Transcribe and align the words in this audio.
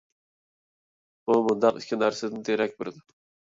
بۇ 1.29 1.37
مۇنداق 1.49 1.79
ئىككى 1.83 2.03
نەرسىدىن 2.05 2.51
دېرەك 2.51 2.79
بېرىدۇ. 2.83 3.09